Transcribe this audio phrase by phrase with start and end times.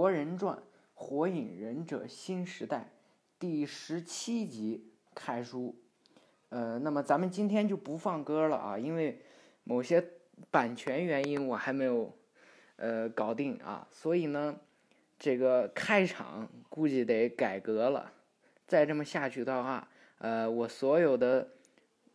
[0.00, 0.56] 博人传》
[0.94, 2.78] 《火影忍者新时代》
[3.38, 5.76] 第十七集开书。
[6.48, 9.20] 呃，那么咱们今天就不放歌了啊，因为
[9.62, 10.02] 某些
[10.50, 12.16] 版权原因我还没有
[12.76, 14.56] 呃搞定啊，所以呢，
[15.18, 18.10] 这个开场估计得改革了。
[18.66, 19.86] 再这么下去的话，
[20.16, 21.46] 呃，我所有的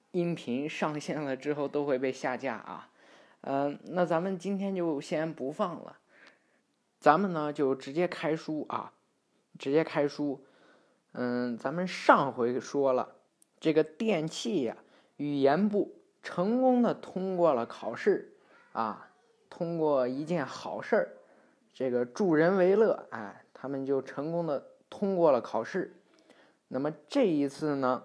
[0.10, 2.90] 音频上线了之后都会被下架啊。
[3.42, 6.00] 嗯，那咱们今天就先不放了，
[7.00, 8.94] 咱们呢就直接开书啊，
[9.60, 10.44] 直接开书。
[11.14, 13.16] 嗯，咱们上回说了。
[13.60, 14.78] 这个电气呀，
[15.18, 18.34] 语言部成功的通过了考试，
[18.74, 19.10] 啊，
[19.50, 21.14] 通过一件好事儿，
[21.74, 25.96] 这个助人为乐，哎，他们就成功的通过了考试。
[26.68, 28.04] 那么这一次呢，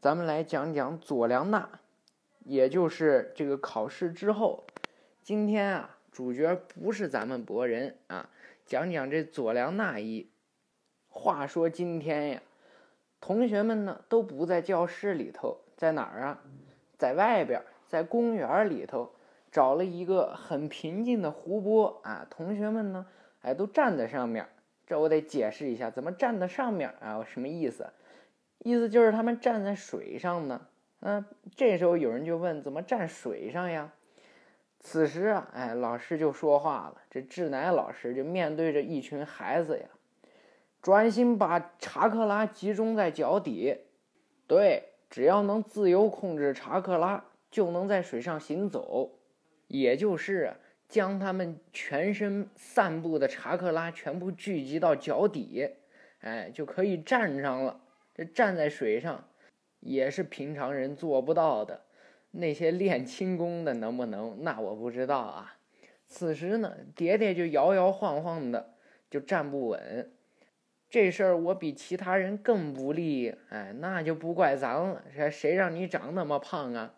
[0.00, 1.80] 咱们来讲讲佐良娜，
[2.44, 4.66] 也就是这个考试之后，
[5.22, 8.30] 今天啊，主角不是咱们博人啊，
[8.64, 10.30] 讲讲这佐良娜一。
[11.10, 12.42] 话说今天呀。
[13.20, 16.42] 同学们呢都不在教室里头，在哪儿啊？
[16.96, 19.12] 在外边，在公园里头
[19.52, 22.26] 找了一个很平静的湖泊啊。
[22.30, 23.04] 同学们呢，
[23.42, 24.48] 哎，都站在上面。
[24.86, 27.22] 这我得解释一下，怎么站在上面啊？
[27.28, 27.90] 什么意思？
[28.60, 30.66] 意思就是他们站在水上呢。
[31.00, 31.22] 嗯，
[31.54, 33.92] 这时候有人就问：怎么站水上呀？
[34.88, 37.02] 此时啊，哎，老师就说话了。
[37.10, 39.84] 这志乃老师就面对着一群孩子呀。
[40.80, 43.78] 专心把查克拉集中在脚底，
[44.46, 49.18] 对，只要能自由控制查克拉，就能在水上行走。
[49.66, 50.54] 也就是
[50.88, 55.68] 将他们全身散布的查克拉全部聚集到脚底，
[56.20, 57.80] 哎，就可以站上了。
[58.14, 59.24] 这站在水上，
[59.80, 61.85] 也是平常人做不到的。
[62.38, 64.42] 那些练轻功的能不能？
[64.42, 65.56] 那我不知道啊。
[66.06, 68.74] 此时呢，蝶蝶就摇摇晃晃的，
[69.10, 70.12] 就站不稳。
[70.88, 75.02] 这事儿我比其他人更不利，哎，那就不怪咱了。
[75.12, 76.94] 谁谁让你长那么胖啊？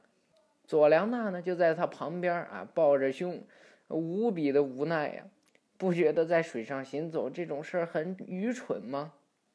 [0.64, 3.42] 左良娜呢，就在他旁边啊，抱着胸，
[3.88, 5.24] 无比的无奈呀。
[5.78, 9.14] 不觉得在水上行走这种事儿很愚蠢吗？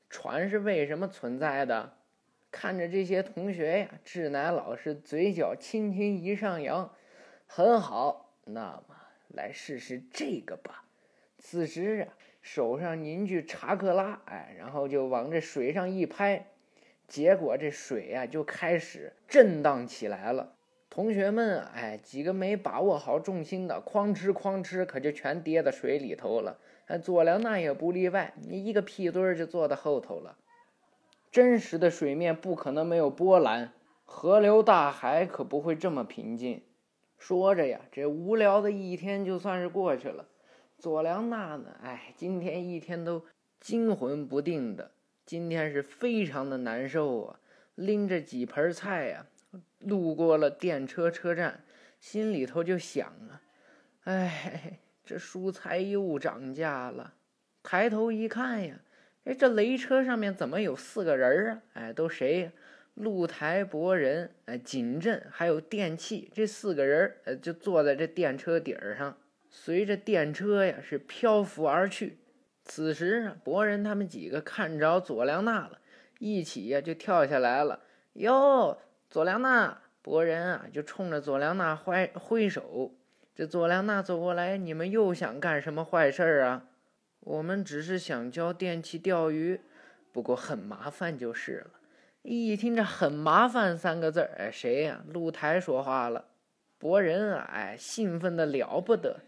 [0.10, 1.94] 船是为什么存在的？
[2.54, 6.94] 看着这些同学呀，志乃老师嘴角轻轻一上扬，
[7.48, 8.96] 很好，那么
[9.30, 10.86] 来试试这个吧。
[11.40, 12.14] 此时啊。
[12.44, 16.48] 手上凝聚查克拉，哎，然后就往这水上一拍，
[17.08, 20.54] 结果这水呀就开始震荡起来了。
[20.90, 26.60] 同学们，哎，几个没把握好重心的，哐哧哐哧，可就全跌到水里头了。
[26.88, 30.36] 哎，佐良那也不例外，你一个屁墩儿就坐在后头了。
[31.34, 33.74] 真实的水面不可能没有波澜，
[34.06, 36.62] 河流大海可不会这么平静。
[37.18, 40.28] 说着呀，这无聊的一天就算是过去了。
[40.78, 41.76] 佐良娜呢？
[41.82, 43.26] 哎，今天一天都
[43.60, 44.92] 惊魂不定的，
[45.26, 47.40] 今天是非常的难受啊！
[47.74, 49.26] 拎着几盆菜呀，
[49.80, 51.64] 路过了电车车站，
[52.00, 53.42] 心里头就想啊，
[54.04, 57.16] 哎，这蔬菜又涨价了。
[57.64, 58.82] 抬头一看呀，
[59.26, 61.62] 哎，这雷车上面怎么有四个人啊？
[61.74, 62.52] 哎，都谁呀？
[62.96, 69.18] 露台博人、哎，景镇还有电器这四个人，呃，就坐在这电车顶上。
[69.50, 72.18] 随着电车呀是漂浮而去，
[72.66, 75.80] 此时啊，博人他们几个看着佐良娜了，
[76.20, 77.80] 一起呀就跳下来了。
[78.14, 78.78] 哟，
[79.10, 82.94] 佐良娜，博人啊就冲着佐良娜挥挥手。
[83.36, 86.66] 这佐良娜走过来，你们又想干什么坏事啊？
[87.26, 89.62] 我们只是想教电器钓鱼，
[90.12, 91.68] 不过很麻烦就是了。
[92.22, 95.04] 一听这很麻烦三个字儿，哎，谁呀？
[95.08, 96.26] 露台说话了。
[96.78, 99.22] 博人啊，哎，兴奋的了不得。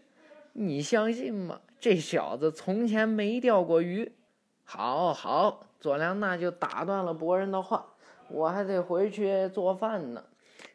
[0.52, 1.62] 你相信吗？
[1.80, 4.12] 这小子从前没钓过鱼。
[4.64, 7.94] 好好，佐良娜就打断了博人的话。
[8.28, 10.24] 我还得回去做饭呢。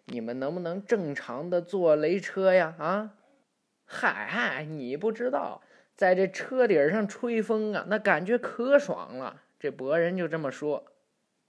[0.05, 2.73] 你们能不能正常的坐雷车呀？
[2.79, 3.11] 啊？
[3.85, 5.61] 嗨嗨，你不知道，
[5.95, 9.43] 在这车顶上吹风啊，那感觉可爽了。
[9.59, 10.85] 这博人就这么说。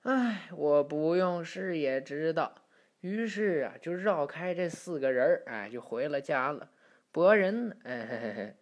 [0.02, 2.54] 哎，我不用试也知道。
[3.00, 6.70] 于是啊，就绕开这四个人哎，就回了家了。
[7.10, 8.56] 博人，哎嘿嘿嘿，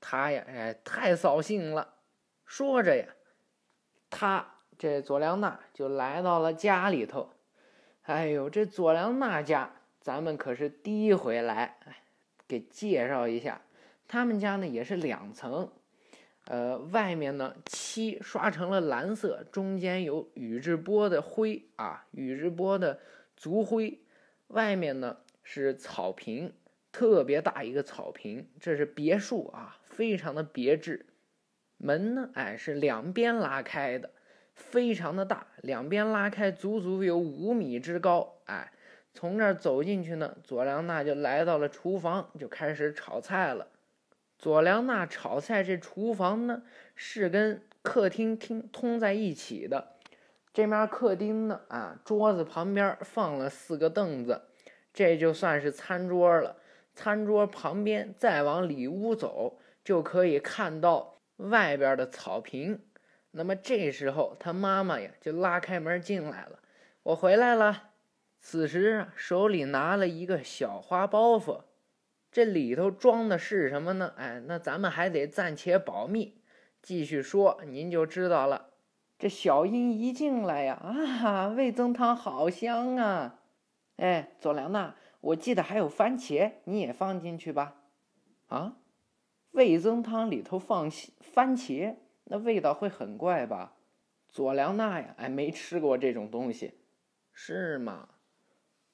[0.00, 1.94] 他呀，哎，太扫兴了。
[2.44, 3.06] 说着呀，
[4.10, 7.34] 他这佐良娜就来到了家里头。
[8.02, 11.78] 哎呦，这佐良娜家，咱们可是第一回来，
[12.46, 13.62] 给介绍一下。
[14.08, 15.70] 他们家呢也是两层，
[16.46, 23.00] 呃，外面呢漆刷成了蓝色，中间有宇智波的灰啊，宇智波的
[23.36, 24.00] 族徽。
[24.48, 26.52] 外面呢是草坪。
[26.92, 31.04] 特别大一个草坪，这是别墅啊，非常的别致。
[31.76, 34.12] 门呢，哎，是两边拉开的，
[34.54, 38.72] 非常的大，两边拉开足足有五米之高，哎，
[39.12, 43.68] 从这儿走进去呢，佐良娜就来到了厨房，就开始炒菜了。
[44.38, 46.62] 佐良娜炒菜这厨房呢，
[46.94, 49.96] 是跟客厅厅通在一起的。
[50.52, 54.42] 这面客厅呢，啊，桌子旁边放了四个凳子，
[54.92, 56.56] 这就算是餐桌了。
[56.94, 61.14] 餐桌旁边再往里屋走，就可以看到。
[61.38, 62.80] 外边的草坪，
[63.32, 66.60] 那么这时候他妈妈呀就拉开门进来了。
[67.02, 67.90] 我回来了。
[68.40, 71.64] 此时，手里拿了一个小花包袱，
[72.36, 74.12] 这里头装的是什么呢？
[74.18, 76.42] 哎，那咱们还得暂且保密。
[76.82, 78.74] 继续说，您就知道了。
[79.18, 83.38] 这小英一进来呀，啊，味增汤好香啊！
[83.96, 87.76] 哎，佐良娜，我记得还有番茄，你也放进去吧。
[88.48, 88.76] 啊？
[89.52, 90.90] 味增汤里头放
[91.20, 93.78] 番茄，那味道会很怪吧？
[94.28, 96.74] 佐良娜呀，哎，没吃过这种东西，
[97.32, 98.10] 是吗？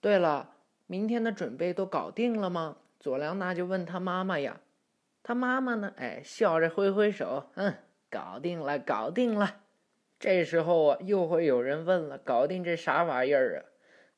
[0.00, 0.54] 对了，
[0.86, 2.76] 明天的准备都搞定了吗？
[3.02, 4.60] 佐良娜就问他妈妈呀。
[5.24, 7.74] 他妈妈呢，哎，笑着挥挥手，嗯，
[8.08, 9.56] 搞定了，搞定了。
[10.20, 13.66] 这时候啊，又会有人问了，搞定这啥玩意儿啊？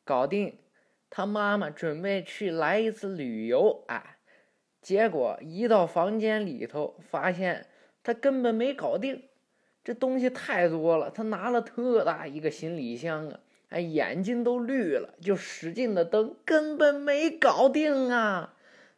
[0.04, 0.58] 搞定，
[1.08, 4.18] 他妈妈准备去来一次旅游，哎。
[4.82, 7.66] 结果一到房间里头，发现
[8.02, 9.30] 他根本没搞定，
[9.82, 11.10] 这东西太多了。
[11.10, 13.40] 他拿了特大一个行李箱啊，
[13.70, 18.53] 哎，眼睛都绿了，就使劲的蹬，根本没搞定啊。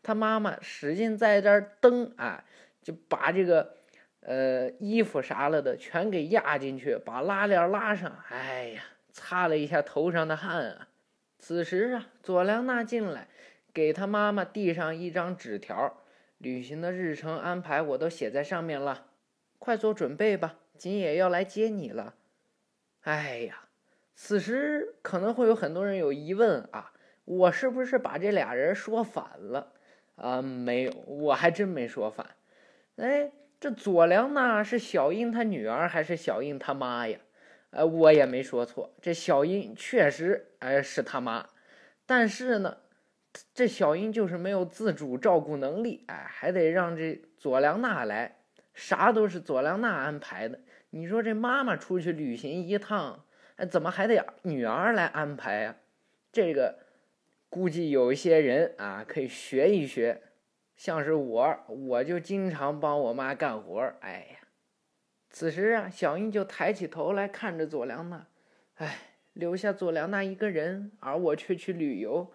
[0.07, 2.45] 他妈妈使劲在这儿蹬啊，
[2.81, 3.75] 就把这个
[4.21, 8.17] 呃衣服啥了的全给压进去，把拉链拉上。
[8.29, 8.83] 哎呀，
[9.13, 10.87] 擦了一下头上的汗啊。
[11.41, 13.27] 此时啊，佐良娜进来。
[13.75, 15.99] 给他妈妈递上一张纸条，
[16.39, 19.09] 旅行的日程安排我都写在上面了，
[19.59, 22.15] 快做准备吧，景野要来接你了。
[23.03, 23.65] 哎呀，
[24.15, 26.93] 此时可能会有很多人有疑问啊，
[27.27, 29.75] 我是不是把这俩人说反了？
[30.17, 32.27] 啊，没有，我还真没说反。
[32.97, 33.31] 哎，
[33.61, 37.19] 这左良娜是小英她女儿还是小英他妈呀？
[37.71, 41.47] 呃，我也没说错，这小英确实哎是他妈，
[42.05, 42.79] 但是呢。
[43.53, 48.39] 这小英就是没有自主照顾能力，哎，还得让这左良娜来，
[48.73, 50.59] 啥都是左良娜安排的。
[50.89, 53.27] 你说这妈妈出去旅行一趟，
[53.57, 55.77] 哎，怎么还得女儿来安排呀？
[56.33, 56.79] 这个
[57.57, 60.21] 估计有一些人啊可以学一学，
[60.77, 63.81] 像是我，我就经常帮我妈干活。
[64.01, 64.47] 哎呀，
[65.31, 68.27] 此时啊，小英就抬起头来看着佐良娜，
[68.75, 68.99] 哎，
[69.33, 72.31] 留下佐良娜一个人，而我却去旅游。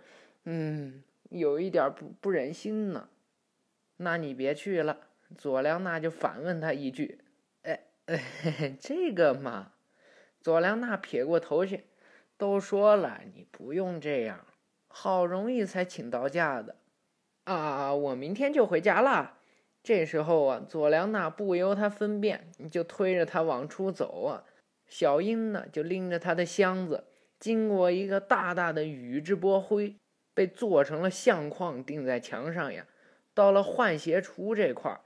[0.46, 3.08] 嗯，有一点不不忍心呢。
[3.98, 5.02] 那你别去了。
[5.38, 7.20] 佐良娜就反问他一句
[7.62, 9.74] ：“哎哎， 这个嘛。”
[10.42, 11.84] 佐良娜撇过头去，
[12.38, 14.48] 都说了，你不用这样。
[14.92, 16.76] 好容易才请到假的，
[17.46, 19.38] 啊，我明天就回家了。
[19.84, 24.44] 这时候啊，佐良娜不由他分辨，就推着他往出走啊。
[24.88, 27.06] 小英呢，就拎着他的箱子，
[27.40, 29.96] 经过一个大大的宇智波灰。
[30.34, 32.88] 被做成了相框，钉在墙上呀。
[33.34, 35.02] 到了换鞋橱这块儿，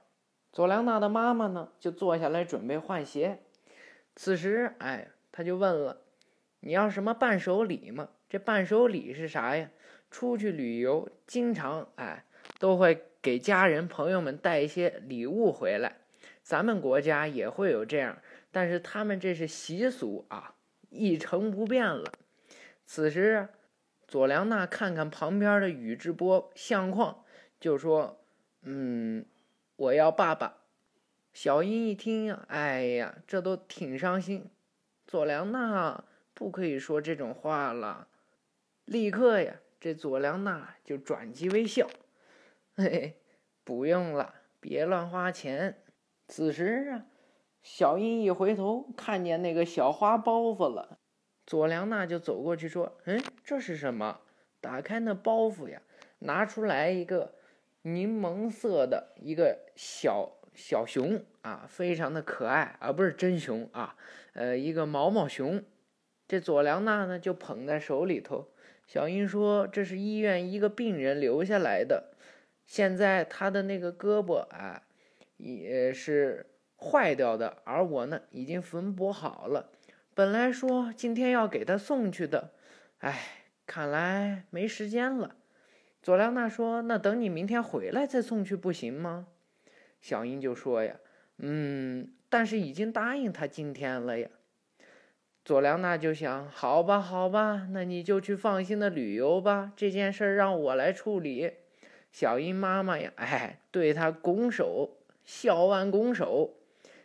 [0.51, 3.39] 佐良娜的妈妈呢就坐下来准备换鞋。
[4.15, 6.01] 此时，哎，他就问了
[6.65, 9.69] ：“你要什么伴手礼吗？”这伴手礼是啥呀？
[10.09, 12.25] 出去旅游，经常哎
[12.59, 15.97] 都会给家人朋友们带一些礼物回来。
[16.41, 18.17] 咱们国家也会有这样，
[18.51, 20.55] 但是他们这是习俗啊，
[20.89, 22.11] 一成不变了。
[22.85, 23.47] 此时。
[24.07, 27.25] 佐良娜看看旁边的宇智波相框，
[27.59, 28.21] 就说
[28.61, 29.25] ：“嗯，
[29.77, 30.57] 我要爸爸。”
[31.33, 34.45] 小英一听，哎呀，这都挺伤心。
[35.07, 36.03] 佐良娜
[36.35, 38.07] 不可以说这种话了。
[38.85, 41.87] 立刻呀，这佐良娜就转机微笑
[42.77, 43.17] ：“嘿嘿，
[43.63, 45.81] 不用了，别乱花钱。”
[46.27, 47.05] 此时啊，
[47.63, 50.99] 小英一回头，看见那个小花包袱了。
[51.47, 54.19] 佐良娜就走过去说：“嗯，这是什么？”
[54.61, 55.81] 打开那包袱呀，
[56.19, 57.35] 拿出来一个
[57.83, 63.95] 柠檬色的一个小小熊啊，非常的可爱，而不是真熊啊，
[64.33, 65.63] 呃，一个毛毛熊。
[66.27, 68.49] 这佐良娜呢就捧在手里头。
[68.87, 72.11] 小英说：“这是医院一个病人留下来的，
[72.65, 74.83] 现在他的那个胳膊啊
[75.37, 76.45] 也是
[76.77, 79.71] 坏掉的，而我呢已经缝补好了。”
[80.13, 82.51] 本来说今天要给他送去的，
[82.99, 85.35] 哎，看来没时间了。
[86.01, 89.27] 佐良娜说：“那等你明天回来再送去不行吗？”
[89.99, 90.95] 小英就说：“呀，
[91.39, 94.29] 嗯，但是已经答应他今天了呀。
[95.45, 101.53] 佐良娜就想，好吧，好吧，那你就去放心的旅游吧，这件事让我来处理。
[102.11, 106.55] 小樱妈妈呀，哎，对他拱手，笑完拱手，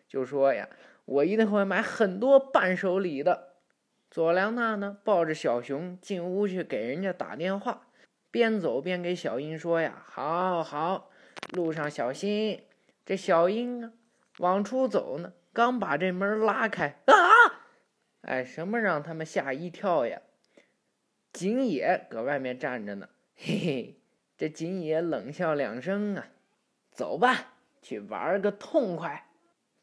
[0.08, 0.70] 就说呀，
[1.04, 3.48] 我一定会买很多伴手礼的。
[4.10, 7.88] 佐良娜呢，抱着小熊进屋去给人家打电话，
[8.30, 11.10] 边走边给小樱说呀，好好，
[11.52, 12.62] 路上小心。
[13.04, 13.92] 这小樱啊，
[14.38, 17.59] 往出走呢，刚把这门拉开，啊！
[18.22, 20.20] 哎，什么让他们吓一跳呀？
[21.32, 24.00] 景野搁外面站着呢，嘿嘿，
[24.36, 26.26] 这景野冷笑两声啊，
[26.90, 29.26] 走吧，去玩个痛快。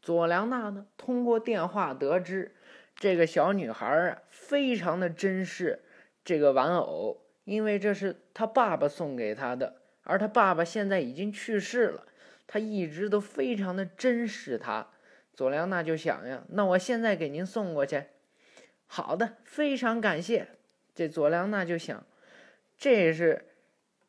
[0.02, 2.56] 佐良娜呢，通过电话得知，
[2.96, 5.84] 这个小女孩啊，非常的珍视
[6.24, 12.06] 这个玩偶，因为这是她爸爸送给她的，而她爸爸现在已经去世了，
[12.46, 14.90] 她一直都非常的珍视她。
[15.34, 18.04] 佐良娜就想呀，那我现在给您送过去。
[18.88, 20.48] 好的，非常感谢。
[20.96, 22.04] 这佐良娜就想，
[22.78, 23.46] 这是，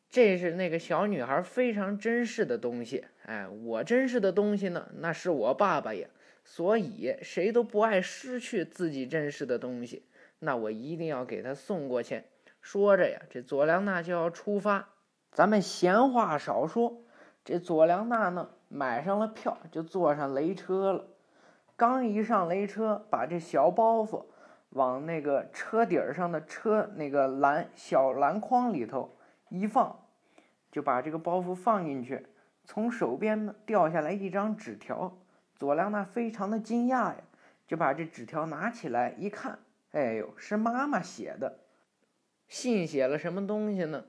[0.09, 3.05] 这是那个小女孩非常珍视的东西。
[3.25, 6.07] 哎，我珍视的东西呢，那是我爸爸呀。
[6.43, 10.07] 所以谁都不爱失去自己珍视的东西。
[10.39, 12.23] 那我一定要给他送过去。
[12.59, 14.89] 说着呀，这佐良娜就要出发。
[15.31, 17.03] 咱们闲话少说，
[17.45, 21.05] 这佐良娜呢，买上了票，就坐上雷车了。
[21.75, 24.25] 刚一上雷车，把这小包袱。
[24.71, 29.17] 往那个车顶上的车那个篮小篮筐里头
[29.49, 30.07] 一放，
[30.71, 32.27] 就把这个包袱放进去。
[32.65, 35.17] 从手边呢掉下来一张纸条，
[35.55, 37.17] 佐良娜非常的惊讶呀，
[37.67, 39.57] 就把这纸条拿起来一看，
[39.91, 41.59] 哎呦，是妈妈写的。
[42.47, 44.05] 信写了什么东西呢？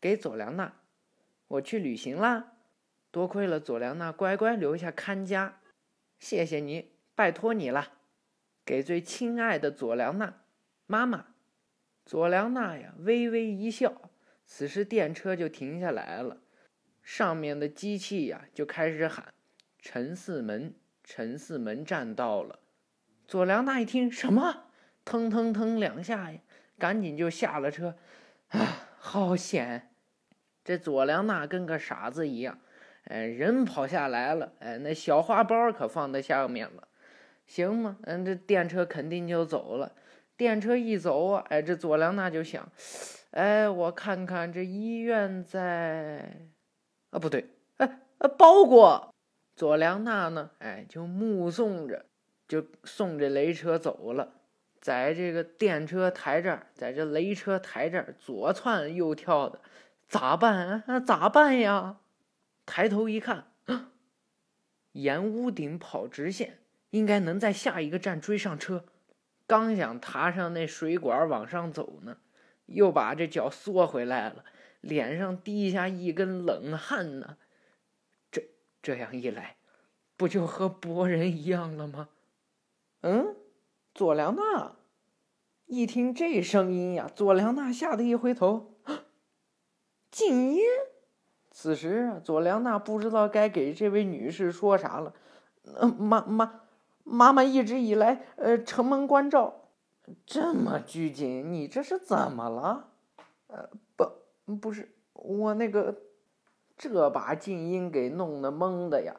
[0.00, 0.72] 给佐良娜，
[1.46, 2.52] 我去旅行啦，
[3.12, 5.60] 多亏了佐良娜乖乖留下看家，
[6.18, 7.97] 谢谢你，拜托你了。
[8.68, 10.42] 给最亲爱的佐良娜，
[10.86, 11.24] 妈妈，
[12.04, 14.10] 佐良娜呀，微微一笑。
[14.44, 16.42] 此时电车就停下来了，
[17.02, 19.32] 上面的机器呀就开始喊
[19.80, 22.58] ：“陈四门，陈四门站到了。”
[23.26, 24.64] 佐良娜一听什么，
[25.02, 26.38] 腾腾腾两下呀，
[26.78, 27.96] 赶紧就下了车。
[28.48, 29.94] 啊，好险！
[30.62, 32.58] 这佐良娜跟个傻子一样，
[33.04, 36.87] 哎，人跑下来了，哎，那小花包可放在下面了。
[37.48, 37.96] 行吗？
[38.02, 39.90] 嗯，这电车肯定就走了。
[40.36, 42.70] 电车一走，哎，这佐良娜就想，
[43.32, 46.46] 哎，我看看这医院在，
[47.10, 47.44] 啊，不对，
[47.78, 47.88] 哎，
[48.38, 49.12] 包裹。
[49.56, 52.04] 佐良娜呢，哎，就目送着，
[52.46, 54.34] 就送这雷车走了。
[54.80, 59.60] 在这个电车台这儿，在这雷车台这儿左窜右跳的，
[60.08, 60.84] 咋办？
[60.86, 61.98] 啊，咋办呀？
[62.64, 63.46] 抬头一看，
[64.92, 66.58] 沿屋顶跑直线。
[66.90, 68.84] 应该能在下一个站追上车，
[69.46, 72.16] 刚想爬上那水管往上走呢，
[72.66, 74.44] 又把这脚缩回来了，
[74.80, 77.36] 脸上滴下一根冷汗呢。
[78.30, 78.48] 这
[78.80, 79.56] 这样一来，
[80.16, 82.08] 不就和博人一样了吗？
[83.02, 83.36] 嗯，
[83.94, 84.76] 佐良娜
[85.66, 88.78] 一听这声音呀，佐良娜吓得一回头，
[90.10, 90.60] 静音。
[91.50, 95.14] 此时啊，佐良娜不知道该给这位女士说啥了。
[95.98, 96.62] 妈妈。
[97.10, 99.54] 妈妈一直以来，呃，城门关照，
[100.26, 102.88] 这么拘谨，你这是怎么了？
[103.46, 105.96] 呃，不，不是我那个，
[106.76, 109.16] 这把静音给弄得懵的呀。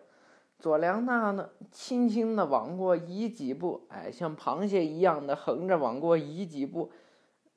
[0.60, 6.91] 佐良娜呢，轻轻的往过移几步，哎，像螃蟹一样的横着往过移几步，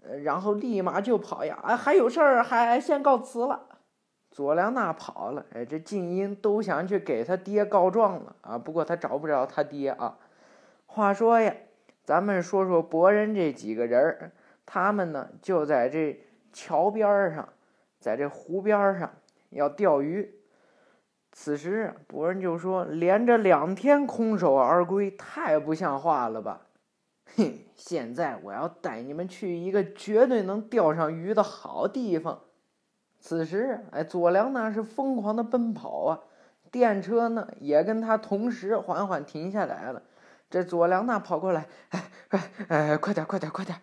[0.03, 3.69] 呃，然后立马就跑呀，啊，还有事儿，还先告辞了。
[4.31, 8.57] 佐良娜跑了，哎，这静音都想去给他爹告状了啊！
[8.57, 10.17] 不过他找不着他爹啊。
[10.95, 11.55] 话说呀，
[12.05, 14.33] 咱们说说博人这几个人儿，
[14.67, 16.21] 他们呢就在这
[16.53, 17.49] 桥边上，
[17.99, 19.11] 在这湖边上
[19.49, 20.35] 要钓鱼。
[21.33, 26.67] 此时博人就说：“连着两天空手而归，太不像话了吧？”
[27.37, 32.39] 哼，现在我要带你们去一个绝对能钓上鱼的好地方。
[33.19, 36.21] 此时，哎，佐良那是疯狂的奔跑啊，
[36.71, 40.03] 电车呢也跟他同时缓缓停下来了。
[40.53, 43.75] 这佐良娜跑过来，哎哎哎，快点快点快点！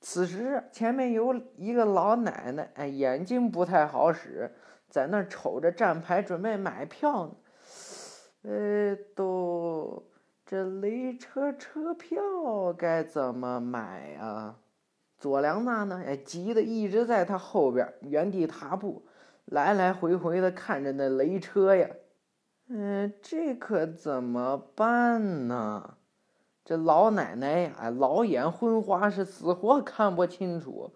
[0.00, 4.52] 此时前面有一个老奶奶，哎，眼睛不太好使，
[4.88, 7.34] 在那瞅着站牌准备买票呢。
[8.42, 10.10] 呃，都
[10.44, 12.20] 这雷车车票
[12.76, 14.56] 该怎么买啊？
[15.20, 16.02] 佐良娜呢？
[16.04, 19.06] 哎，急得一直在他后边原地踏步，
[19.44, 21.88] 来来回回的看着那雷车呀。
[22.74, 25.94] 嗯，这可怎么办呢？
[26.64, 30.90] 这老奶奶呀，哎，老眼昏花，是死活看不清楚。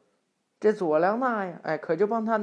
[0.59, 2.43] 这左良娜呀，哎，可就帮他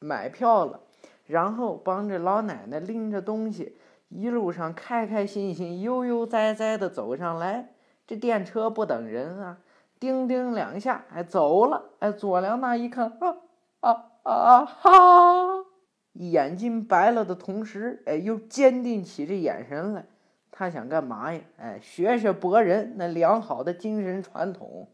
[0.00, 0.80] 买票了，
[1.24, 3.78] 然后帮着老奶奶拎着东西，
[4.10, 7.70] 一路上开开心心、悠悠哉哉的走上来。
[8.06, 9.56] 这电车不等人啊，
[9.98, 11.84] 叮叮两下，哎，走了。
[12.00, 13.36] 哎，左良娜一看，啊
[13.80, 15.63] 啊啊哈！
[16.14, 20.04] 眼睛白了的同时，哎，又坚定起这眼神来。
[20.50, 21.40] 他想干嘛呀？
[21.58, 24.88] 哎，学学博人那良好的精神传统，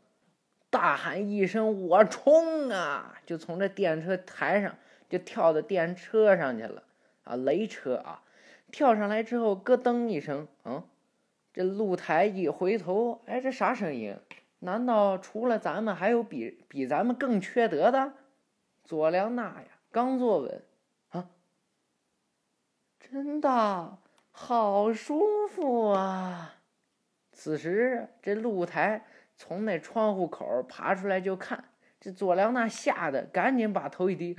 [0.71, 4.75] 大喊一声：“我冲啊！”就从这电车台上
[5.09, 6.83] 就跳到电车上去了。
[7.25, 8.23] 啊，雷车啊！
[8.73, 10.83] 跳上来之后，咯噔一声，嗯，
[11.53, 14.17] 这露台一回头，哎，这啥声音？
[14.61, 18.15] 难道除了咱们，还有比比咱们更缺德的？
[18.85, 20.63] 左良娜呀，刚坐稳。
[23.11, 23.99] 真的
[24.31, 26.61] 好舒服啊！
[27.33, 29.05] 此时，这露台
[29.37, 31.65] 从那窗户口爬出来就看，
[32.01, 34.37] 这左良娜吓得赶紧把头一低，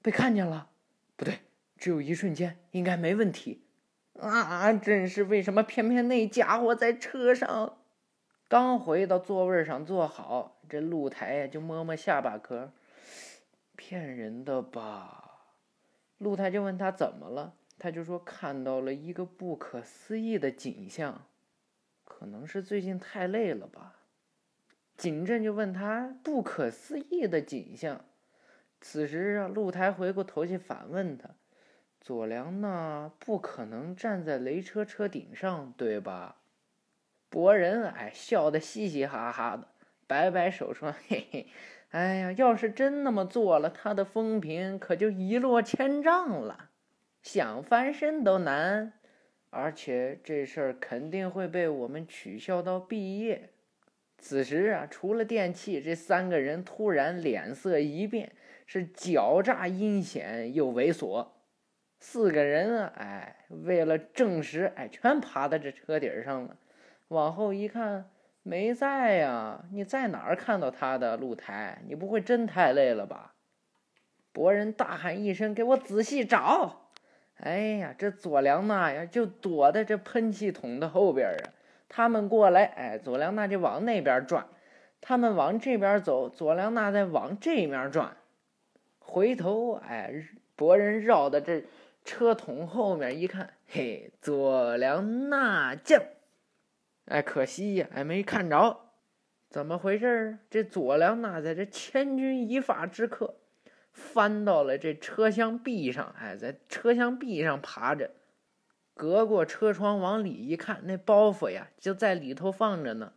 [0.00, 0.70] 被看见了。
[1.16, 1.40] 不对，
[1.78, 3.66] 只有一瞬间，应该没问题。
[4.20, 7.78] 啊，真是为什么偏偏那家伙在车上？
[8.46, 12.72] 刚回到座位上坐好，这露台呀就摸摸下巴壳，
[13.74, 15.56] 骗人的吧？
[16.18, 17.54] 露台就问他怎么了。
[17.80, 21.26] 他就说看到了一个不可思议的景象，
[22.04, 23.96] 可能是最近太累了吧。
[24.96, 28.04] 景镇就问他不可思议的景象。
[28.82, 31.30] 此时啊，露台回过头去反问他
[32.00, 36.42] ：“左良呢不可能站在雷车车顶上，对吧？”
[37.28, 39.68] 博人哎笑得嘻嘻哈哈的，
[40.06, 41.48] 摆摆手说：“嘿嘿，
[41.90, 46.69] 哎呀，要是真那么做了，他的风评可就一落千丈了。”
[47.22, 48.92] 想翻身都难，
[49.50, 53.50] 而且这事儿肯定会被我们取消到毕业。
[54.18, 58.32] 此时啊，除了电器，这三个人突然脸色一变，
[58.66, 61.26] 是狡诈阴险又猥琐。
[61.98, 66.56] 四个人啊，哎，为了证实，哎，全爬到这车顶上了。
[67.08, 68.10] 往后一看，
[68.42, 69.64] 没在呀！
[69.72, 71.82] 你在哪儿看到他的露台？
[71.86, 73.34] 你不会真太累了吧？
[74.32, 76.89] 博人大喊一声：“给我仔细找！”
[77.42, 81.52] 哎呀，这左良娜呀，就躲在这喷气筒的后边啊。
[81.88, 84.44] 他们过来，哎，左良娜就往那边转；
[85.00, 88.16] 他们往这边走，左良娜再往这面转。
[88.98, 90.12] 回头，哎，
[90.54, 91.64] 博人绕到这
[92.04, 96.00] 车筒后面一看，嘿，左良娜见。
[97.06, 98.78] 哎，可惜呀，哎，没看着。
[99.48, 103.34] 怎么回事这左良娜在这千钧一发之刻。
[103.92, 108.10] 翻到了这车厢壁上，哎，在车厢壁上爬着，
[108.94, 113.12] 隔过车窗往里一看，那包袱呀就在里头放着呢。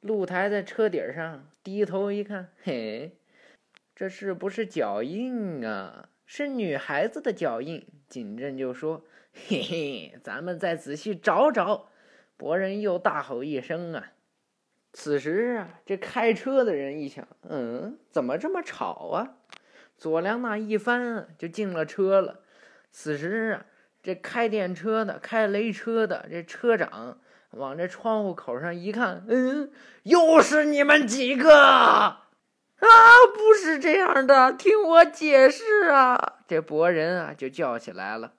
[0.00, 3.16] 露台在车顶上，低头一看，嘿，
[3.94, 6.10] 这是不是脚印啊？
[6.26, 7.86] 是女孩子的脚印。
[8.08, 11.88] 景镇就说：“嘿嘿，咱们再仔细找找。”
[12.36, 14.12] 博人又大吼一声啊！
[14.92, 19.36] 此时啊，这开车的人一想，嗯，怎么这么吵啊？
[20.04, 22.40] 左良娜一翻就进了车了。
[22.92, 23.64] 此时啊，
[24.02, 27.18] 这开电车的、开雷车的这车长
[27.52, 32.26] 往这窗户口上一看，嗯，又是你们几个啊？
[33.34, 36.34] 不是这样的，听我解释啊！
[36.46, 38.34] 这博人啊就叫起来了，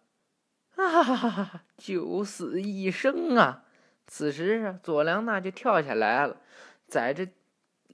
[0.75, 3.63] 啊，九死一生啊！
[4.06, 6.38] 此时啊，左良娜就跳下来了，
[6.86, 7.28] 在这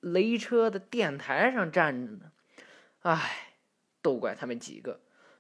[0.02, 2.32] 雷车的电台上站着呢。
[3.04, 3.48] 唉。
[4.02, 5.00] 都怪他们几个，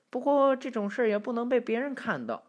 [0.09, 2.43] 不过这种事儿也不能被别人看到。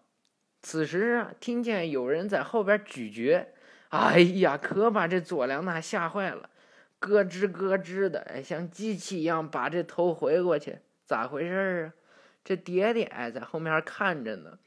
[0.60, 3.48] 此时啊，听见有人在后边咀嚼，
[3.88, 6.50] 哎呀，可把这左良娜吓坏了，
[7.00, 10.78] 咯吱咯吱的，像机器一样把这头回过去。
[11.04, 11.94] 咋回事啊？
[12.44, 14.58] 这爹爹哎在后面看着呢，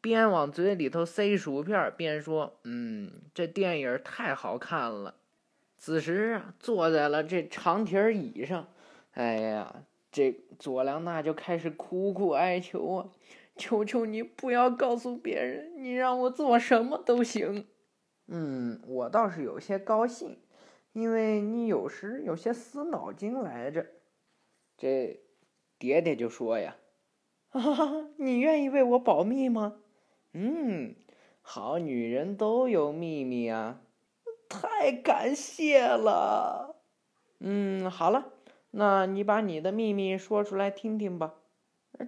[0.00, 5.14] 边往嘴里头塞薯片，边说：“嗯，这电影太好看了。”
[5.78, 8.68] 此时啊，坐在了这长条椅上，
[9.12, 9.84] 哎呀。
[10.10, 13.08] 这佐良娜就开始苦苦哀求啊，
[13.56, 17.66] 求求你不要告诉别人，你让我做什么都行。
[18.26, 20.38] 嗯，我倒是有些高兴，
[20.92, 23.86] 因为你有时有些死脑筋来着。
[24.76, 25.20] 这
[25.78, 26.76] 爹爹就说呀
[27.50, 29.80] ：“哈哈，你愿意为我保密吗？”
[30.32, 30.94] 嗯，
[31.40, 33.80] 好女人都有秘密啊。
[34.48, 36.76] 太感谢了。
[37.40, 38.32] 嗯，好了。
[38.70, 41.34] 那你把你的秘密说出来听听吧。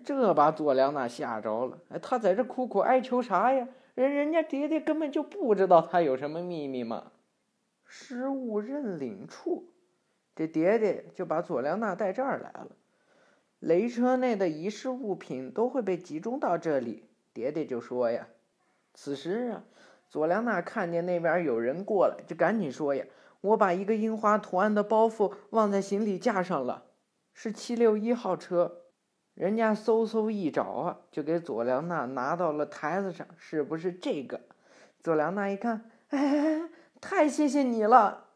[0.04, 1.78] 这把左良娜吓着了。
[1.88, 3.68] 哎，他在这苦苦哀求啥呀？
[3.94, 7.12] 人人家爹爹根本就不知道他有什么秘密嘛。
[7.84, 9.72] 失物认领处，
[10.36, 12.68] 这爹爹就把左良娜带这儿来了。
[13.58, 17.04] 雷车内的遗失物品都会被集中到这里。
[17.32, 18.28] 爹爹就说呀。
[18.94, 19.64] 此时啊，
[20.08, 23.04] 左良娜看见那边有人过来，就赶紧说呀
[23.40, 26.84] ：“我把一个樱花图案的包袱忘在行李架上了，
[27.32, 28.76] 是七六一号车。”
[29.34, 34.40] 人家嗖嗖一找啊，就给左良娜拿到了台子上，是不是这个？
[35.02, 36.68] 左良娜一看，哎，
[37.00, 38.26] 太谢谢你了。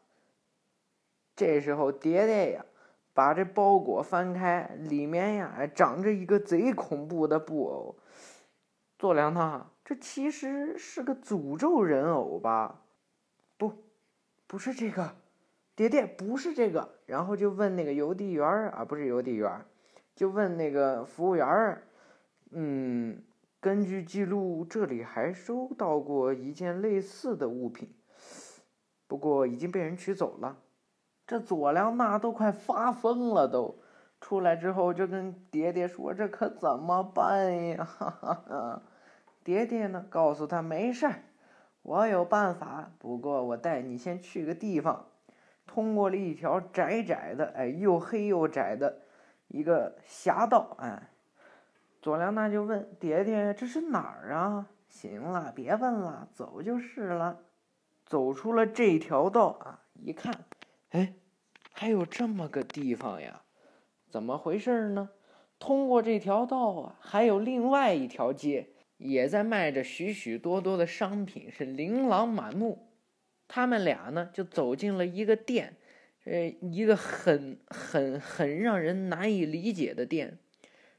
[1.35, 2.65] 这时候，爹爹呀，
[3.13, 7.97] 把这包裹翻开，里面呀，长着一个贼恐怖的布偶。
[8.97, 12.84] 左良娜，这其实是个诅咒人偶吧？
[14.47, 15.15] 不，是这个，
[15.75, 16.89] 爹爹不是这个。
[17.05, 19.65] 然后就问那个邮递员啊，不是邮递员。
[20.15, 21.81] 就问那个服务员，
[22.51, 23.21] 嗯，
[23.59, 27.93] 根据记录，这里还收到过一件类似的物品，
[29.07, 30.57] 不过已经被人取走了。
[31.27, 33.79] 这左良娜都快发疯了，都
[34.21, 38.81] 出来之后就跟爹爹说：“这可怎么办呀？”哈哈
[39.43, 41.23] 爹爹呢，告诉他没事儿，
[41.85, 42.91] 我有办法。
[42.97, 45.05] 不过我带你先去个地方，
[45.67, 49.01] 通过了一条窄窄的，哎，又黑又窄的。
[49.47, 51.11] 一个狭道，哎，
[52.01, 57.39] 左良娜就问爹爹：“这是哪儿啊？”行了，别问了，走就是了。
[58.05, 60.33] 走出了这条道啊，一看，
[60.89, 61.13] 哎，
[61.71, 63.43] 还有这么个地方呀？
[64.09, 65.11] 怎么回事呢？
[65.59, 72.87] 通过这条道啊，还有另外一条街，也在卖着许许多多的商品，是琳琅满目。
[73.47, 75.77] 他们俩呢，就走进了一个店。
[76.23, 80.39] 呃，一个很很很让人难以理解的店，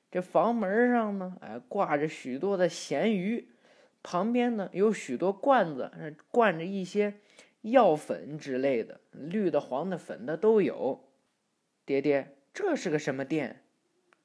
[0.09, 3.49] 这房门上呢，哎，挂着许多的咸鱼，
[4.05, 5.91] 旁边呢有许多罐子，
[6.31, 7.15] 灌着一些
[7.63, 11.09] 药粉之类的，绿的、黄的、粉的都有。
[11.85, 13.65] 爹爹，这是个什么店？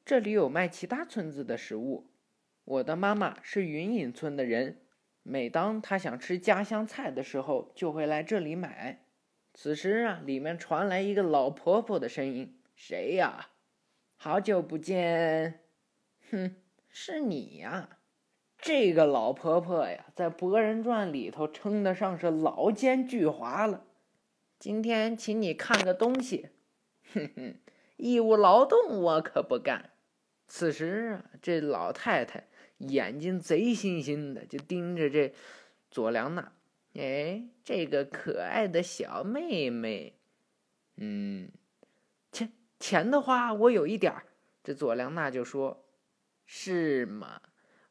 [0.05, 2.11] 这里有卖其他村子的食物。
[2.63, 4.78] 我的妈妈是云隐村的人，
[5.24, 9.06] 每当她想吃家乡菜的时候，就会来这里买。
[9.54, 13.50] 此时啊，里面传来一个老婆婆的声音：“谁呀？
[14.15, 15.62] 好久不见。
[16.32, 16.56] ”“哼，
[16.88, 17.97] 是你呀。”
[18.63, 23.86] 这个老婆婆呀，在《博人传》里头称得上是老奸巨猾了。
[24.60, 26.50] 今天请你看个东西，
[27.12, 27.56] 哼哼，
[27.97, 29.89] 义务劳动我可不干。
[30.47, 32.47] 此时啊，这老太太
[32.87, 35.33] 眼睛贼星星的，就盯着这
[35.89, 36.51] 左良娜。
[36.93, 40.19] 哎，这个可爱的小妹妹，
[40.97, 41.49] 嗯，
[42.31, 44.25] 钱钱的话，我有一点儿。
[44.63, 45.85] 这左良娜就说
[46.45, 47.41] ：“是吗？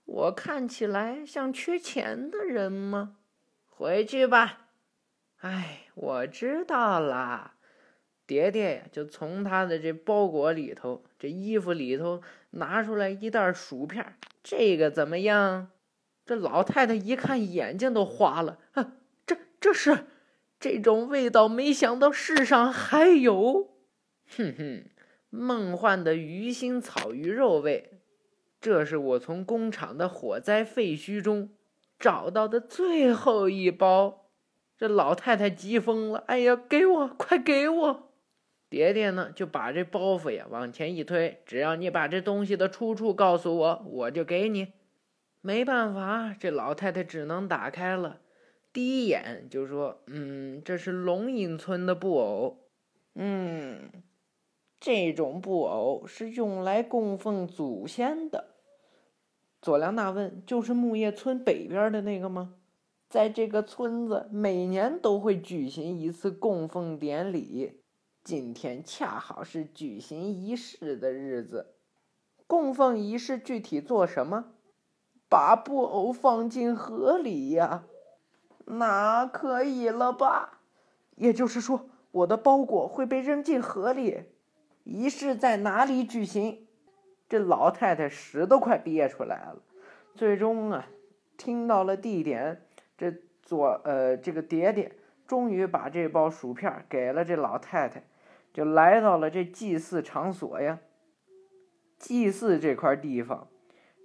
[0.05, 3.17] 我看起来像缺钱的人吗？
[3.67, 4.69] 回去吧。”
[5.41, 7.57] 哎，我知道啦。
[8.27, 14.15] 爹爹，就从他的这包裹里头、这衣服里头拿出来一袋薯片。
[14.43, 15.71] 这个怎么样？
[16.25, 18.59] 这老太太一看，眼睛都花了。
[18.73, 20.07] 哼，这这是
[20.59, 23.71] 这种味道，没想到世上还有。
[24.37, 24.85] 哼哼，
[25.29, 28.01] 梦幻的鱼腥草鱼肉味，
[28.61, 31.51] 这是我从工厂的火灾废墟中
[31.99, 34.31] 找到的最后一包。
[34.79, 38.10] 这老太太急疯了，哎呀，给我，快给我！
[38.71, 44.69] 爹爹呢，就把这包袱呀往前一推，只要你把这东西的出处告诉我，我就给你。
[45.41, 48.21] 没办法，这老太太只能打开了。
[48.73, 52.59] 第一眼就说：“嗯，这是龙隐村的布偶。
[53.15, 53.91] 嗯，
[54.79, 58.55] 这种布偶是用来供奉祖先的。”
[59.61, 62.55] 左良娜问：“就是木叶村北边的那个吗？”
[63.11, 67.80] 在这个村子，每年都会举行一次供奉典礼。
[68.23, 71.75] 今天恰好是举行仪式的日子。
[72.47, 74.53] 供奉仪式具体做什么？
[75.29, 77.85] 把布偶放进河里呀，
[78.67, 80.61] 那可以了吧？
[81.17, 84.25] 也就是说，我的包裹会被扔进河里。
[84.85, 86.67] 仪式在哪里举行？
[87.29, 89.63] 这老太太屎都快憋出来了。
[90.15, 90.89] 最终啊，
[91.37, 92.67] 听到了地点，
[92.99, 94.93] 这左呃这个爹爹
[95.31, 98.03] 终于把这包薯片给了这老太太，
[98.53, 100.81] 就来到了这祭祀场所呀。
[102.01, 103.47] 祭祀这块地方。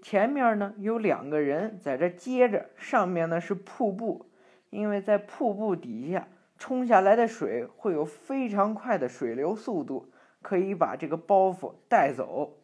[0.03, 4.27] 前面呢有两个人在这接着，上面呢是瀑布，
[4.69, 6.27] 因为在瀑布底下
[6.59, 10.11] 冲下来的水会有非常快的水流速度，
[10.43, 12.59] 可以把这个包袱带走。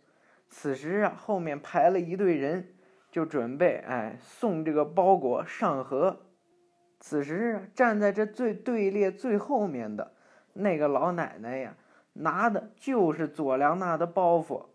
[0.50, 2.76] 此时啊，后面排了一队人，
[3.10, 6.28] 就准备哎送这个包裹上河。
[7.04, 10.14] 此时啊，站在这最队列最后面的
[10.54, 11.76] 那个老奶奶呀，
[12.14, 14.68] 拿的就是左良娜的包袱。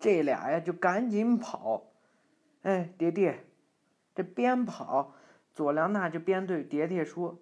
[0.00, 1.92] 这俩呀，就赶紧跑。
[2.62, 3.44] 哎，爹爹，
[4.12, 5.14] 这边跑，
[5.54, 7.38] 左良娜就边对爹爹说：“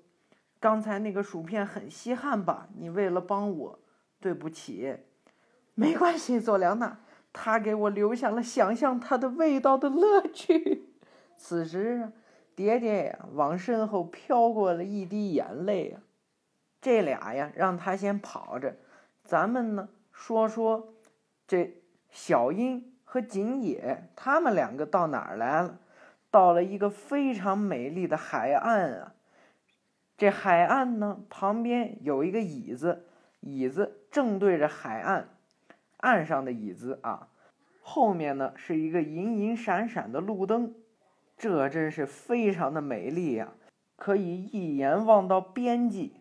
[0.61, 2.69] 刚才那个薯片很稀罕吧？
[2.77, 3.79] 你为了帮我，
[4.21, 4.99] 对不起。
[5.75, 7.01] 没关系，左良娜，
[7.33, 10.91] 他给我留下了想象它的味道的乐趣。
[11.39, 12.13] ”此时啊。
[12.55, 16.01] 爹爹呀，往身后飘过了一滴眼泪呀。
[16.81, 18.77] 这俩呀，让他先跑着，
[19.25, 20.95] 咱们呢说说
[21.47, 21.75] 这
[22.11, 25.79] 小英和景野，他们两个到哪儿来了？
[26.31, 29.15] 到了一个非常美丽的海岸啊。
[30.17, 33.07] 这海岸呢，旁边有一个椅子，
[33.41, 35.29] 椅子正对着海岸，
[35.99, 37.29] 岸上的椅子啊，
[37.83, 40.75] 后面呢是一个银银闪闪的路灯。
[41.41, 43.55] 这真是非常的美丽呀，
[43.97, 46.17] 可以一眼望到边际。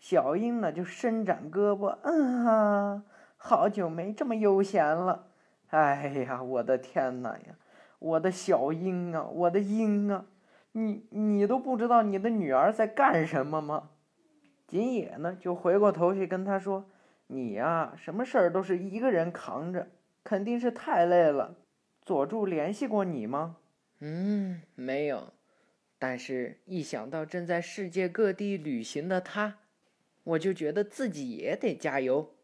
[0.00, 3.02] 小英呢就伸展胳膊，嗯哈，
[3.36, 5.28] 好久没这么悠闲了。
[5.68, 7.54] 哎呀，我的天呐呀，
[8.00, 10.26] 我的小英啊，我的英啊，
[10.72, 13.90] 你你都不知道你的女儿在干什么吗？
[14.66, 16.86] 锦野呢就回过头去跟他说
[17.28, 19.86] ：“你呀，什么事儿都是一个人扛着，
[20.24, 21.54] 肯定是太累了。
[22.02, 23.58] 佐助联系过你吗？”
[24.00, 25.34] 嗯，没有，
[25.98, 29.58] 但是一想到正在世界各地旅行的他，
[30.24, 32.34] 我就觉得自己也得加油。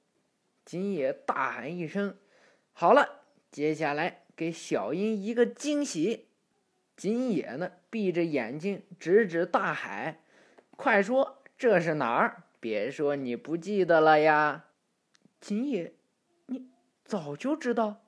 [0.65, 2.19] 金野大喊一声
[2.75, 6.29] ：“好了，接下来给小樱一个惊喜。”
[6.95, 10.21] 金野呢，闭着眼睛指指大海
[10.77, 12.45] ：“快说，这是哪儿？
[12.61, 14.67] 别说你不记得了呀！”
[15.41, 15.95] 金野，
[16.47, 16.69] 你
[17.05, 18.03] 早就知道，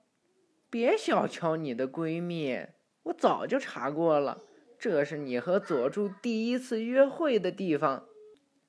[0.69, 2.67] 别小瞧你的闺蜜。
[3.09, 4.43] 我早就查过了，
[4.79, 8.07] 这是你和佐助第一次约会的地方，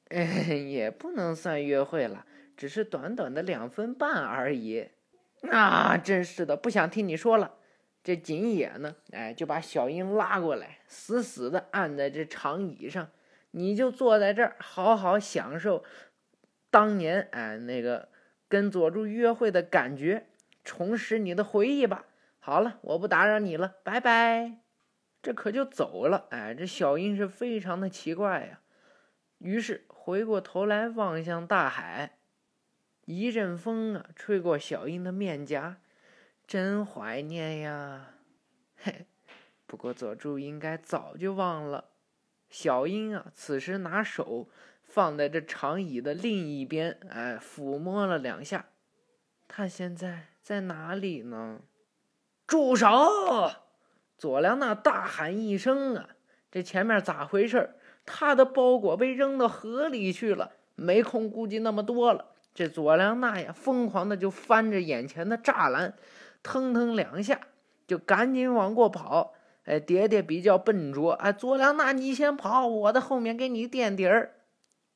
[0.07, 2.25] 哎 也不能算约会了，
[2.55, 4.89] 只是短短的两分半而已。
[5.49, 7.55] 啊，真是的，不想听你说了。
[8.01, 13.09] 这锦野呢，哎，就把小樱拉过来，死死的按在这长椅上，
[13.51, 15.83] 你就坐在这儿，好好享受
[16.71, 18.07] 当年哎那个
[18.47, 20.27] 跟佐助约会的感觉，
[20.63, 22.05] 重拾你的回忆吧。
[22.39, 24.59] 好了，我不打扰你了，拜拜。
[25.21, 26.27] 这可就走了。
[26.31, 28.61] 哎，这小樱是非常的奇怪呀。
[29.39, 32.17] 于是回过头来望向大海，
[33.05, 35.77] 一阵风啊，吹过小樱的面颊，
[36.47, 38.13] 真怀念呀。
[38.77, 39.05] 嘿，
[39.65, 41.89] 不过佐助应该早就忘了。
[42.49, 44.49] 小樱啊，此时拿手
[44.81, 48.69] 放在这长椅的另一边，哎，抚摸了两下。
[49.47, 51.61] 他现在在哪里呢？
[52.49, 52.87] 住手！
[54.17, 56.09] 佐良娜大喊一声：“啊，
[56.49, 57.75] 这前面咋回事？
[58.07, 65.93] 他的包裹被扔到河里去了，没空顾及那么多了。”这佐良娜呀，疯狂的就翻着眼前的栅栏，
[66.41, 67.39] 腾腾两下
[67.85, 69.35] 就赶紧往过跑。
[69.65, 74.31] 哎，蝶蝶比较笨拙，哎，佐良娜你先跑，我在后面给你垫底儿。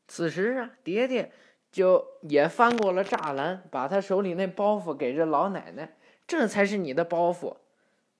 [0.08, 1.32] 此时啊，蝶蝶
[1.72, 5.94] 就也翻过了栅栏，把他手里那包袱给这老奶奶。
[6.26, 7.58] 这才是你的包袱，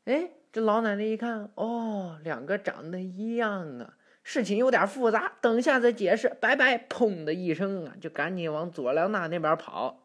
[0.06, 6.78] 哎，这老奶奶一看，哦，两个长得一样啊，事情有点复杂，等下再解释，拜拜！
[6.78, 10.04] 砰的一声啊，就赶紧往佐良娜那边跑。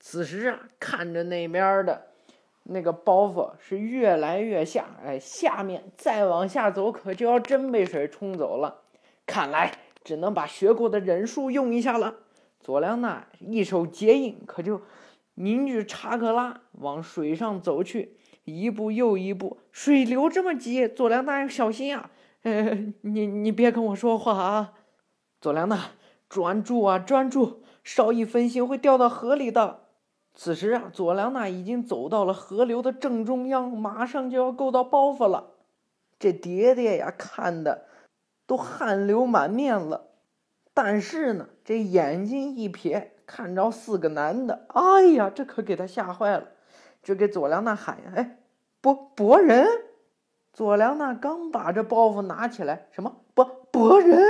[0.00, 2.06] 此时啊，看着那边的
[2.64, 8.82] 那个包袱是越来越下，哎，下面再往下走，可就要真被水冲走了。
[9.26, 12.16] 看来只能把学过的忍术用一下了。
[12.60, 14.80] 佐良娜一手结印，可就。
[15.36, 22.10] 凝聚查克拉往水上走去，一步又一步，水流这么急，佐良娜要小心啊！
[22.42, 24.72] 呃，你你别跟我说话啊，
[25.40, 25.90] 佐良娜，
[26.28, 29.80] 专注啊，专注，稍一分心会掉到河里的。
[30.32, 35.52] 此时啊，佐良娜已经走到了河流的正中央，马上就要够到包袱了。
[36.18, 37.86] 这爹爹呀，看的
[38.46, 40.08] 都汗流满面了，
[40.72, 43.08] 但是呢，这眼睛一瞥。
[43.26, 46.48] 看着四个男的，哎呀，这可给他吓坏了，
[47.02, 48.38] 就给佐良娜喊呀：“哎，
[48.80, 49.66] 博博人！”
[50.54, 54.22] 佐良娜刚把这包袱拿起来，什么博博人？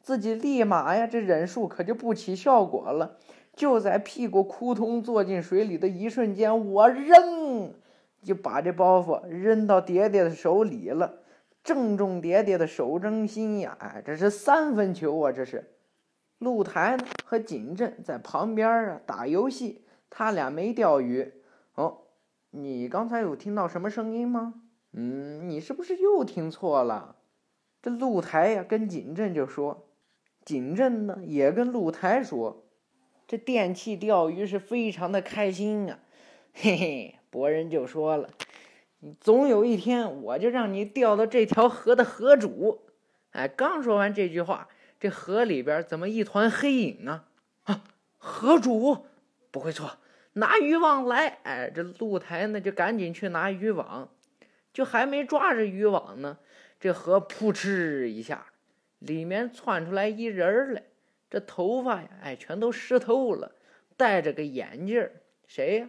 [0.00, 3.18] 自己立马呀，这忍术可就不起效果了。
[3.54, 7.74] 就在屁股扑通坐进水里的一瞬间，我扔
[8.22, 11.18] 就把这包袱扔到爹爹的手里了，
[11.62, 13.76] 正中爹爹的手中心呀！
[13.80, 15.72] 哎，这是三分球啊，这是。
[16.38, 21.32] 露台和景镇在旁边啊打游戏，他俩没钓鱼。
[21.74, 22.02] 哦，
[22.50, 24.54] 你刚才有听到什么声音吗？
[24.92, 27.16] 嗯，你是不是又听错了？
[27.82, 29.86] 这露台呀，跟景镇就说，
[30.44, 32.64] 景镇呢也跟露台说，
[33.26, 35.98] 这电器钓鱼是非常的开心啊，
[36.54, 38.30] 嘿嘿，博人就说了，
[39.20, 42.80] 总有一天我就让你钓到这条河的河主。
[43.32, 44.68] 哎，刚说完这句话，
[45.00, 47.28] 这河里边怎么一团黑影啊？
[47.64, 47.84] 啊，
[48.16, 49.06] 河主
[49.50, 49.98] 不会错。
[50.34, 54.08] 拿渔网来，哎，这露台呢就赶紧去拿渔网，
[54.72, 56.38] 就还没抓着渔网呢，
[56.78, 58.46] 这河扑哧一下，
[58.98, 60.82] 里面窜出来一人来，
[61.28, 63.52] 这头发呀，哎，全都湿透了，
[63.96, 65.10] 戴着个眼镜
[65.46, 65.88] 谁呀？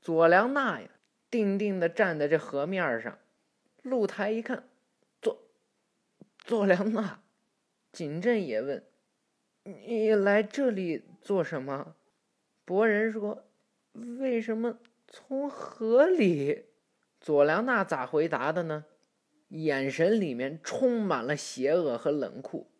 [0.00, 0.88] 左良娜呀，
[1.30, 3.18] 定定的站在这河面上。
[3.82, 4.68] 露台一看，
[5.22, 5.38] 左
[6.38, 7.20] 左良娜，
[7.98, 8.84] 景镇也问
[9.64, 11.96] ：“你来这里做什么？”
[12.64, 13.44] 博人说。
[14.20, 16.66] 为什么从河里？
[17.20, 18.84] 佐良娜咋回答的呢？
[19.48, 22.70] 眼神里面充满了邪恶和冷酷。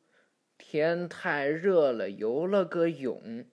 [0.57, 3.45] 天太热了，游了个泳，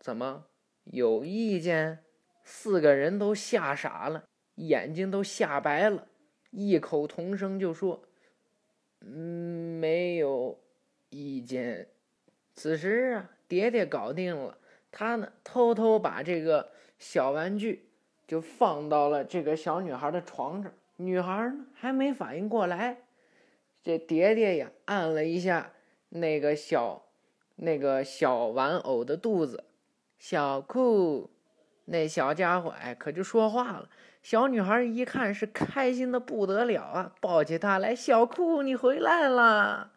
[0.00, 0.46] 怎么
[0.84, 1.98] 有意见？
[2.42, 6.08] 四个人都吓傻了，眼睛都吓白了，
[6.50, 8.04] 异口同声就说
[9.04, 10.58] ：“嗯，没有
[11.10, 11.88] 意见。”
[12.56, 14.56] 此时啊，蝶蝶搞定了，
[14.90, 16.70] 他呢，偷偷把这个。
[17.02, 17.88] 小玩具
[18.26, 22.98] 就放到了这个小女孩的床上，女孩呢还没反应过来，
[23.82, 25.72] 这蝶蝶呀按了一下
[26.10, 27.06] 那个小
[27.56, 29.64] 那个小玩偶的肚子，
[30.18, 31.30] 小酷，
[31.86, 33.88] 那小家伙哎可就说话了。
[34.22, 39.92] 小女孩一看是开心的不得了啊，抱起他来，小酷你回来了。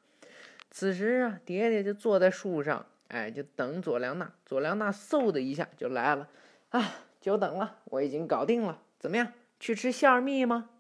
[0.73, 4.33] 此时啊，爹爹就坐在树上，哎，就等佐良娜。
[4.43, 6.27] 佐良娜嗖的一下就来了。
[6.69, 8.81] 啊，久等了，我已经搞定了。
[8.97, 10.71] 怎么样，去吃馅蜜吗？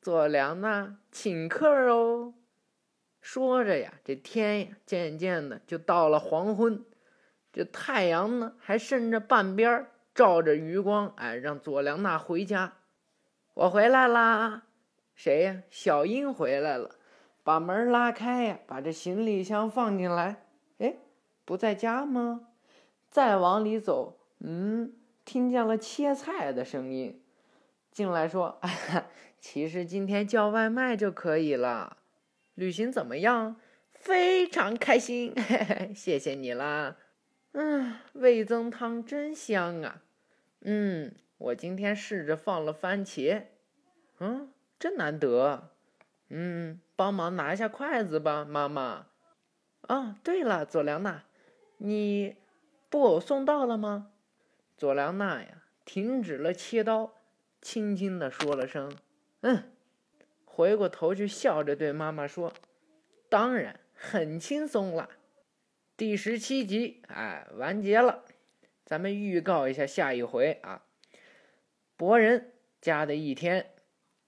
[0.00, 2.32] 佐良娜请客哦。
[3.20, 6.82] 说着呀，这天呀，渐渐的就到了黄昏，
[7.52, 12.78] 这太阳呢，还渗着半边照着余光，哎，让佐良娜回家。
[13.52, 14.62] 我回来啦。
[15.14, 15.62] 谁呀？
[15.68, 16.92] 小樱回来了。
[17.48, 20.44] 把门拉开呀，把这行李箱放进来。
[20.80, 20.96] 哎，
[21.46, 22.48] 不在家吗？
[23.08, 24.92] 再往里走，嗯。
[25.24, 27.22] 听见了切菜的声音，
[27.90, 28.60] 进来说
[29.40, 31.96] ：“其实今天叫外卖就可以了。
[32.54, 33.56] 旅行怎么样？
[33.92, 36.98] 非常开心，嘿 嘿谢谢你啦。
[37.52, 40.02] 嗯，味增汤真香啊。
[40.60, 43.44] 嗯，我今天试着放了番茄。
[44.20, 45.70] 嗯，真难得。
[46.28, 49.06] 嗯，帮忙拿一下筷子吧，妈妈。
[49.82, 51.22] 哦，对了，佐良娜，
[51.76, 52.34] 你
[52.90, 54.10] 布偶送到了吗？”
[54.76, 57.14] 佐良娜呀，停止了切刀，
[57.62, 58.92] 轻轻的说了声
[59.42, 59.70] “嗯”，
[60.44, 62.52] 回过头去笑着对妈妈说
[63.30, 65.08] ：“当然，很轻松了。”
[65.96, 68.24] 第十七集，哎，完结了。
[68.84, 70.82] 咱们预告一下下一回啊。
[71.96, 73.70] 博人家的一天，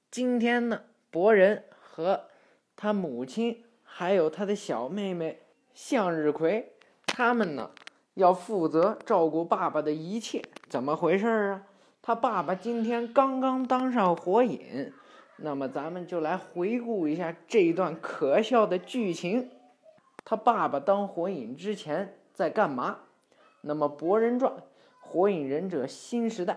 [0.09, 2.30] 今天呢，博人和
[2.83, 5.43] 他母亲还有他的小妹妹
[5.75, 6.73] 向日葵，
[7.05, 7.71] 他们呢。
[8.15, 11.67] 要负责照顾爸爸的一切，怎么回事啊？
[12.01, 14.93] 他爸爸今天刚刚当上火影，
[15.37, 19.51] 那么咱们就来回顾一下这一段可笑的剧情。
[20.25, 22.99] 他爸爸当火影之前在干嘛？
[23.61, 24.53] 那么《博人传》
[25.01, 26.55] 《火影忍者新时代》，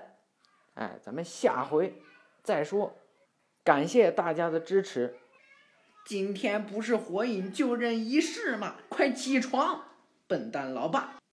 [0.76, 1.94] 哎，咱们下回
[2.42, 2.94] 再说。
[3.64, 5.18] 感谢大家的支持。
[6.06, 8.76] 今天不是火影就任仪式吗？
[8.90, 9.84] 快起床，
[10.28, 11.22] 笨蛋老爸！